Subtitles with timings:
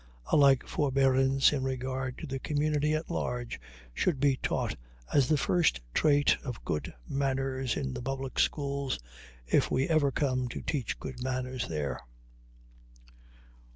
[0.31, 3.61] A like forbearance in regard to the community at large
[3.93, 4.75] should be taught
[5.13, 8.97] as the first trait of good manners in the public schools,
[9.45, 11.99] if we ever come to teach good manners there.